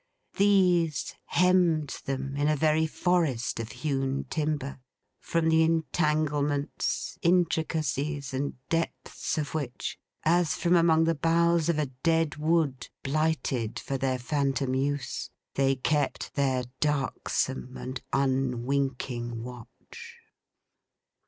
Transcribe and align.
These 0.37 1.13
hemmed 1.25 1.99
them, 2.05 2.35
in 2.35 2.47
a 2.47 2.55
very 2.55 2.87
forest 2.87 3.59
of 3.59 3.71
hewn 3.71 4.23
timber; 4.31 4.79
from 5.19 5.47
the 5.47 5.61
entanglements, 5.61 7.19
intricacies, 7.21 8.33
and 8.33 8.55
depths 8.67 9.37
of 9.37 9.53
which, 9.53 9.99
as 10.23 10.55
from 10.55 10.75
among 10.75 11.03
the 11.03 11.13
boughs 11.13 11.69
of 11.69 11.77
a 11.77 11.85
dead 11.85 12.37
wood 12.37 12.89
blighted 13.03 13.77
for 13.77 13.99
their 13.99 14.17
phantom 14.17 14.73
use, 14.73 15.29
they 15.53 15.75
kept 15.75 16.33
their 16.33 16.63
darksome 16.79 17.77
and 17.77 18.01
unwinking 18.11 19.43
watch. 19.43 20.17